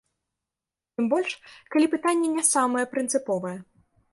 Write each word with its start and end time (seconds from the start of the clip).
Тым 0.99 1.05
больш, 1.11 1.31
калі 1.75 1.91
пытанне 1.93 2.27
не 2.39 2.45
самае 2.53 2.85
прынцыповае. 2.95 3.57